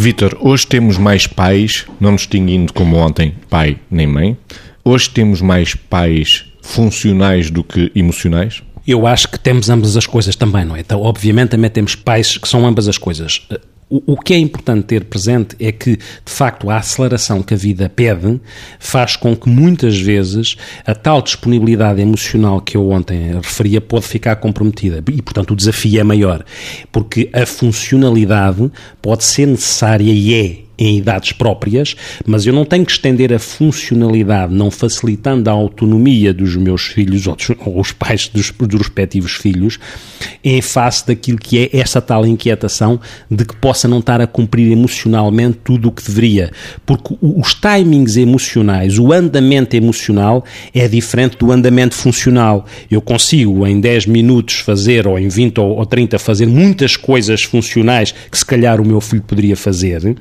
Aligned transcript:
Vítor, 0.00 0.38
hoje 0.40 0.64
temos 0.64 0.96
mais 0.96 1.26
pais, 1.26 1.84
não 1.98 2.12
nos 2.12 2.20
distinguindo 2.20 2.72
como 2.72 2.96
ontem 2.98 3.34
pai 3.50 3.80
nem 3.90 4.06
mãe. 4.06 4.38
Hoje 4.84 5.10
temos 5.10 5.42
mais 5.42 5.74
pais 5.74 6.44
funcionais 6.62 7.50
do 7.50 7.64
que 7.64 7.90
emocionais? 7.96 8.62
Eu 8.86 9.08
acho 9.08 9.28
que 9.28 9.40
temos 9.40 9.68
ambas 9.68 9.96
as 9.96 10.06
coisas 10.06 10.36
também, 10.36 10.64
não 10.64 10.76
é? 10.76 10.80
Então, 10.80 11.02
obviamente, 11.02 11.48
também 11.48 11.68
temos 11.68 11.96
pais 11.96 12.38
que 12.38 12.46
são 12.46 12.64
ambas 12.64 12.86
as 12.86 12.96
coisas. 12.96 13.42
O, 13.90 14.18
que 14.18 14.34
é 14.34 14.38
importante 14.38 14.84
ter 14.84 15.04
presente 15.04 15.56
é 15.58 15.72
que, 15.72 15.96
de 15.96 16.02
facto, 16.30 16.68
a 16.68 16.76
aceleração 16.76 17.42
que 17.42 17.54
a 17.54 17.56
vida 17.56 17.88
pede 17.88 18.38
faz 18.78 19.16
com 19.16 19.34
que 19.34 19.48
muitas 19.48 19.98
vezes 19.98 20.56
a 20.86 20.94
tal 20.94 21.22
disponibilidade 21.22 21.98
emocional 21.98 22.60
que 22.60 22.76
eu 22.76 22.90
ontem 22.90 23.32
referia 23.36 23.80
pode 23.80 24.04
ficar 24.04 24.36
comprometida. 24.36 25.02
E, 25.10 25.22
portanto, 25.22 25.52
o 25.52 25.56
desafio 25.56 26.00
é 26.00 26.04
maior, 26.04 26.44
porque 26.92 27.30
a 27.32 27.46
funcionalidade 27.46 28.70
pode 29.00 29.24
ser 29.24 29.46
necessária 29.46 30.12
e 30.12 30.34
é 30.34 30.67
em 30.78 30.98
idades 30.98 31.32
próprias, 31.32 31.96
mas 32.24 32.46
eu 32.46 32.52
não 32.52 32.64
tenho 32.64 32.86
que 32.86 32.92
estender 32.92 33.32
a 33.32 33.38
funcionalidade, 33.38 34.54
não 34.54 34.70
facilitando 34.70 35.50
a 35.50 35.52
autonomia 35.52 36.32
dos 36.32 36.56
meus 36.56 36.82
filhos 36.82 37.26
ou, 37.26 37.34
dos, 37.34 37.50
ou 37.64 37.80
os 37.80 37.92
pais 37.92 38.28
dos, 38.28 38.50
dos 38.50 38.80
respectivos 38.80 39.32
filhos, 39.32 39.78
em 40.44 40.62
face 40.62 41.06
daquilo 41.06 41.38
que 41.38 41.58
é 41.58 41.78
essa 41.78 42.00
tal 42.00 42.24
inquietação 42.24 43.00
de 43.30 43.44
que 43.44 43.56
possa 43.56 43.88
não 43.88 43.98
estar 43.98 44.20
a 44.20 44.26
cumprir 44.26 44.70
emocionalmente 44.70 45.58
tudo 45.64 45.88
o 45.88 45.92
que 45.92 46.04
deveria. 46.04 46.50
Porque 46.86 47.16
os 47.20 47.54
timings 47.54 48.16
emocionais, 48.16 48.98
o 48.98 49.12
andamento 49.12 49.76
emocional 49.76 50.44
é 50.74 50.86
diferente 50.86 51.36
do 51.38 51.50
andamento 51.50 51.94
funcional. 51.94 52.66
Eu 52.90 53.00
consigo 53.00 53.66
em 53.66 53.80
10 53.80 54.06
minutos 54.06 54.56
fazer, 54.56 55.06
ou 55.06 55.18
em 55.18 55.28
20 55.28 55.58
ou 55.58 55.84
30, 55.84 56.18
fazer 56.18 56.46
muitas 56.46 56.96
coisas 56.96 57.42
funcionais 57.42 58.12
que 58.30 58.38
se 58.38 58.44
calhar 58.44 58.80
o 58.80 58.86
meu 58.86 59.00
filho 59.00 59.22
poderia 59.22 59.56
fazer, 59.56 60.16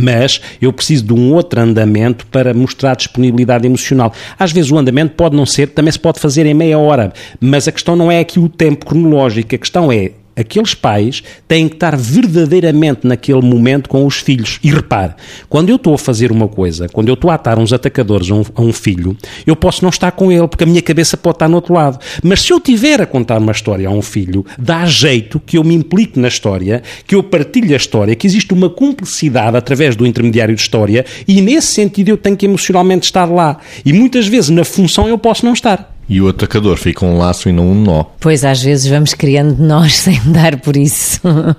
mas 0.00 0.40
eu 0.60 0.72
preciso 0.72 1.04
de 1.04 1.12
um 1.12 1.32
outro 1.32 1.60
andamento 1.60 2.26
para 2.26 2.54
mostrar 2.54 2.94
disponibilidade 2.94 3.66
emocional. 3.66 4.12
Às 4.38 4.52
vezes 4.52 4.70
o 4.70 4.78
andamento 4.78 5.14
pode 5.14 5.36
não 5.36 5.46
ser, 5.46 5.68
também 5.68 5.92
se 5.92 5.98
pode 5.98 6.20
fazer 6.20 6.46
em 6.46 6.54
meia 6.54 6.78
hora, 6.78 7.12
mas 7.40 7.68
a 7.68 7.72
questão 7.72 7.96
não 7.96 8.10
é 8.10 8.20
aqui 8.20 8.38
o 8.38 8.48
tempo 8.48 8.86
cronológico, 8.86 9.54
a 9.54 9.58
questão 9.58 9.92
é 9.92 10.12
aqueles 10.40 10.74
pais 10.74 11.22
têm 11.46 11.68
que 11.68 11.74
estar 11.74 11.96
verdadeiramente 11.96 13.06
naquele 13.06 13.42
momento 13.42 13.88
com 13.88 14.06
os 14.06 14.16
filhos. 14.16 14.58
E 14.62 14.70
repare, 14.70 15.14
quando 15.48 15.68
eu 15.68 15.76
estou 15.76 15.94
a 15.94 15.98
fazer 15.98 16.32
uma 16.32 16.48
coisa, 16.48 16.88
quando 16.88 17.08
eu 17.08 17.14
estou 17.14 17.30
a 17.30 17.34
atar 17.34 17.58
uns 17.58 17.72
atacadores 17.72 18.30
a 18.30 18.34
um, 18.34 18.44
a 18.54 18.62
um, 18.62 18.72
filho, 18.72 19.16
eu 19.46 19.54
posso 19.54 19.82
não 19.82 19.90
estar 19.90 20.10
com 20.12 20.30
ele, 20.32 20.46
porque 20.48 20.64
a 20.64 20.66
minha 20.66 20.82
cabeça 20.82 21.16
pode 21.16 21.36
estar 21.36 21.48
no 21.48 21.56
outro 21.56 21.74
lado. 21.74 21.98
Mas 22.22 22.42
se 22.42 22.52
eu 22.52 22.60
tiver 22.60 23.00
a 23.00 23.06
contar 23.06 23.38
uma 23.38 23.52
história 23.52 23.88
a 23.88 23.90
um 23.90 24.02
filho, 24.02 24.44
dá 24.58 24.84
jeito 24.86 25.40
que 25.40 25.58
eu 25.58 25.64
me 25.64 25.74
implique 25.74 26.18
na 26.18 26.28
história, 26.28 26.82
que 27.06 27.14
eu 27.14 27.22
partilhe 27.22 27.74
a 27.74 27.76
história, 27.76 28.14
que 28.14 28.26
existe 28.26 28.52
uma 28.52 28.70
cumplicidade 28.70 29.56
através 29.56 29.96
do 29.96 30.06
intermediário 30.06 30.54
de 30.54 30.60
história, 30.60 31.04
e 31.26 31.40
nesse 31.40 31.68
sentido 31.68 32.08
eu 32.08 32.16
tenho 32.16 32.36
que 32.36 32.46
emocionalmente 32.46 33.06
estar 33.06 33.26
lá. 33.26 33.58
E 33.84 33.92
muitas 33.92 34.26
vezes 34.26 34.50
na 34.50 34.64
função 34.64 35.08
eu 35.08 35.18
posso 35.18 35.44
não 35.44 35.52
estar 35.52 35.99
e 36.10 36.20
o 36.20 36.28
atacador 36.28 36.76
fica 36.76 37.06
um 37.06 37.16
laço 37.16 37.48
e 37.48 37.52
não 37.52 37.70
um 37.70 37.74
nó. 37.74 38.04
Pois, 38.18 38.44
às 38.44 38.60
vezes 38.60 38.90
vamos 38.90 39.14
criando 39.14 39.56
nós 39.62 39.94
sem 39.96 40.20
dar 40.26 40.58
por 40.58 40.76
isso. 40.76 41.20
uh, 41.24 41.54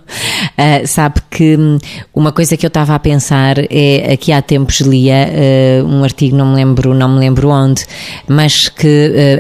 sabe 0.86 1.22
que 1.32 1.56
hum, 1.56 1.78
uma 2.14 2.34
coisa 2.34 2.58
que 2.58 2.66
eu 2.66 2.68
estava 2.68 2.94
a 2.94 3.00
pensar 3.00 3.56
é, 3.70 4.12
aqui 4.12 4.34
há 4.34 4.42
tempos 4.42 4.82
lia 4.82 5.30
uh, 5.82 5.88
um 5.88 6.04
artigo, 6.04 6.36
não 6.36 6.48
me 6.48 6.56
lembro, 6.56 6.94
não 6.94 7.08
me 7.08 7.20
lembro 7.20 7.48
onde, 7.48 7.86
mas 8.28 8.68
que 8.68 8.88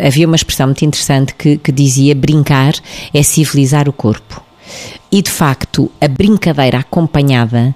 uh, 0.01 0.07
havia 0.07 0.25
uma 0.25 0.37
expressão 0.37 0.67
muito 0.67 0.85
interessante 0.85 1.35
que, 1.35 1.57
que 1.57 1.73
dizia 1.73 2.15
brincar 2.15 2.73
é 3.13 3.21
civilizar 3.21 3.89
o 3.89 3.93
corpo. 3.93 4.41
E 5.11 5.21
de 5.21 5.29
facto, 5.29 5.91
a 5.99 6.07
brincadeira 6.07 6.77
acompanhada 6.77 7.75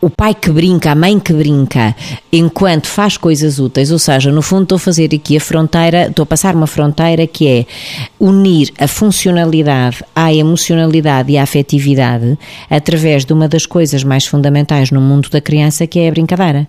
o 0.00 0.10
pai 0.10 0.34
que 0.34 0.50
brinca, 0.50 0.92
a 0.92 0.94
mãe 0.94 1.18
que 1.18 1.32
brinca, 1.32 1.96
enquanto 2.32 2.86
faz 2.86 3.16
coisas 3.16 3.58
úteis, 3.58 3.90
ou 3.90 3.98
seja, 3.98 4.30
no 4.30 4.42
fundo 4.42 4.64
estou 4.64 4.76
a 4.76 4.78
fazer 4.78 5.14
aqui 5.14 5.36
a 5.36 5.40
fronteira, 5.40 6.06
estou 6.08 6.22
a 6.22 6.26
passar 6.26 6.54
uma 6.54 6.66
fronteira 6.66 7.26
que 7.26 7.48
é 7.48 7.66
unir 8.20 8.72
a 8.78 8.86
funcionalidade 8.86 10.04
à 10.14 10.32
emocionalidade 10.32 11.32
e 11.32 11.38
à 11.38 11.42
afetividade 11.42 12.38
através 12.70 13.24
de 13.24 13.32
uma 13.32 13.48
das 13.48 13.66
coisas 13.66 14.04
mais 14.04 14.26
fundamentais 14.26 14.90
no 14.90 15.00
mundo 15.00 15.28
da 15.30 15.40
criança, 15.40 15.86
que 15.86 15.98
é 15.98 16.08
a 16.08 16.10
brincadeira. 16.10 16.68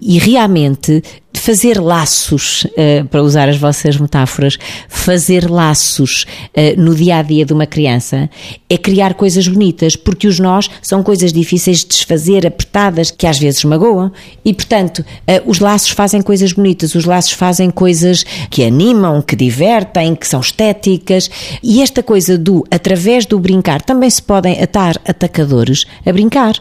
E 0.00 0.18
realmente 0.18 1.02
fazer 1.44 1.78
laços, 1.78 2.64
uh, 2.64 3.06
para 3.08 3.22
usar 3.22 3.48
as 3.48 3.58
vossas 3.58 3.98
metáforas, 3.98 4.56
fazer 4.88 5.50
laços 5.50 6.24
uh, 6.56 6.80
no 6.80 6.94
dia 6.94 7.18
a 7.18 7.22
dia 7.22 7.44
de 7.44 7.52
uma 7.52 7.66
criança 7.66 8.30
é 8.68 8.78
criar 8.78 9.14
coisas 9.14 9.46
bonitas, 9.46 9.94
porque 9.94 10.26
os 10.26 10.38
nós 10.38 10.70
são 10.80 11.02
coisas 11.02 11.32
difíceis 11.32 11.80
de 11.80 11.88
desfazer, 11.88 12.23
apertadas, 12.46 13.10
que 13.10 13.26
às 13.26 13.38
vezes 13.38 13.64
magoam, 13.64 14.10
e 14.44 14.52
portanto 14.52 14.98
uh, 15.00 15.04
os 15.50 15.58
laços 15.58 15.90
fazem 15.90 16.22
coisas 16.22 16.52
bonitas, 16.52 16.94
os 16.94 17.04
laços 17.04 17.32
fazem 17.32 17.70
coisas 17.70 18.24
que 18.50 18.64
animam, 18.64 19.20
que 19.20 19.36
divertem, 19.36 20.14
que 20.14 20.26
são 20.26 20.40
estéticas, 20.40 21.30
e 21.62 21.82
esta 21.82 22.02
coisa 22.02 22.38
do, 22.38 22.64
através 22.70 23.26
do 23.26 23.38
brincar, 23.38 23.82
também 23.82 24.10
se 24.10 24.22
podem 24.22 24.62
atar 24.62 24.96
atacadores 25.06 25.84
a 26.04 26.12
brincar 26.12 26.54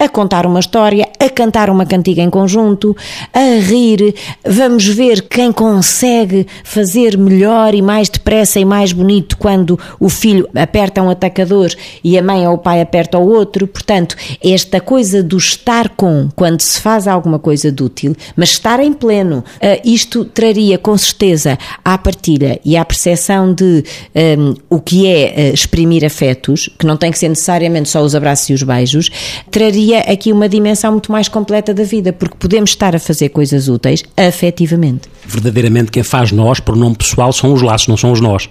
a 0.00 0.08
contar 0.08 0.46
uma 0.46 0.58
história, 0.58 1.06
a 1.20 1.28
cantar 1.28 1.68
uma 1.68 1.84
cantiga 1.84 2.22
em 2.22 2.30
conjunto, 2.30 2.96
a 3.34 3.60
rir. 3.60 4.14
Vamos 4.42 4.86
ver 4.86 5.28
quem 5.28 5.52
consegue 5.52 6.46
fazer 6.64 7.18
melhor 7.18 7.74
e 7.74 7.82
mais 7.82 8.08
depressa 8.08 8.58
e 8.58 8.64
mais 8.64 8.94
bonito 8.94 9.36
quando 9.36 9.78
o 10.00 10.08
filho 10.08 10.48
aperta 10.54 11.02
um 11.02 11.10
atacador 11.10 11.70
e 12.02 12.16
a 12.16 12.22
mãe 12.22 12.48
ou 12.48 12.54
o 12.54 12.58
pai 12.58 12.80
aperta 12.80 13.18
o 13.18 13.28
outro. 13.28 13.66
Portanto, 13.66 14.16
esta 14.42 14.80
coisa 14.80 15.22
do 15.22 15.36
estar 15.36 15.90
com 15.90 16.30
quando 16.34 16.62
se 16.62 16.80
faz 16.80 17.06
alguma 17.06 17.38
coisa 17.38 17.70
de 17.70 17.82
útil, 17.82 18.16
mas 18.34 18.50
estar 18.50 18.80
em 18.80 18.94
pleno, 18.94 19.44
uh, 19.56 19.80
isto 19.84 20.24
traria 20.24 20.78
com 20.78 20.96
certeza 20.96 21.58
à 21.84 21.98
partilha 21.98 22.58
e 22.64 22.74
à 22.74 22.84
percepção 22.86 23.52
de 23.52 23.84
um, 24.38 24.54
o 24.70 24.80
que 24.80 25.06
é 25.06 25.50
uh, 25.50 25.54
exprimir 25.54 26.06
afetos, 26.06 26.70
que 26.78 26.86
não 26.86 26.96
tem 26.96 27.10
que 27.10 27.18
ser 27.18 27.28
necessariamente 27.28 27.90
só 27.90 28.00
os 28.00 28.14
abraços 28.14 28.48
e 28.48 28.54
os 28.54 28.62
beijos, 28.62 29.10
traria 29.50 29.89
aqui 29.98 30.32
uma 30.32 30.48
dimensão 30.48 30.92
muito 30.92 31.10
mais 31.10 31.28
completa 31.28 31.74
da 31.74 31.84
vida, 31.84 32.12
porque 32.12 32.36
podemos 32.38 32.70
estar 32.70 32.94
a 32.94 32.98
fazer 32.98 33.30
coisas 33.30 33.68
úteis 33.68 34.02
afetivamente. 34.16 35.08
Verdadeiramente 35.26 35.90
quem 35.90 36.02
faz 36.02 36.32
nós, 36.32 36.60
por 36.60 36.76
nome 36.76 36.96
pessoal, 36.96 37.32
são 37.32 37.52
os 37.52 37.62
laços, 37.62 37.88
não 37.88 37.96
são 37.96 38.12
os 38.12 38.20
nós. 38.20 38.48